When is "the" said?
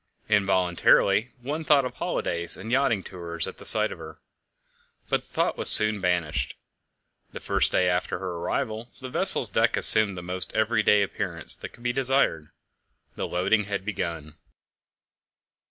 3.59-3.67, 5.21-5.27, 7.33-7.39, 8.99-9.11, 10.17-10.23, 13.15-13.27